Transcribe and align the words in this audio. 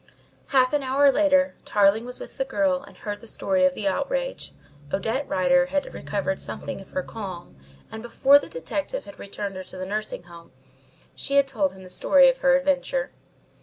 Half 0.47 0.73
an 0.73 0.81
hour 0.81 1.11
later 1.11 1.53
Tarling 1.63 2.05
was 2.05 2.17
with 2.19 2.37
the 2.39 2.43
girl 2.43 2.81
and 2.81 2.97
heard 2.97 3.21
the 3.21 3.27
story 3.27 3.65
of 3.65 3.75
the 3.75 3.87
outrage. 3.87 4.51
Odette 4.91 5.27
Rider 5.27 5.67
had 5.67 5.93
recovered 5.93 6.39
something 6.39 6.81
of 6.81 6.89
her 6.93 7.03
calm, 7.03 7.55
and 7.91 8.01
before 8.01 8.39
the 8.39 8.49
detective 8.49 9.05
had 9.05 9.19
returned 9.19 9.57
her 9.57 9.63
to 9.65 9.77
the 9.77 9.85
nursing 9.85 10.23
home 10.23 10.53
she 11.13 11.35
had 11.35 11.47
told 11.47 11.73
him 11.73 11.83
the 11.83 11.87
story 11.91 12.27
of 12.29 12.39
her 12.39 12.57
adventure. 12.57 13.11